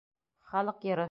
[0.53, 0.99] Халыҡ йыры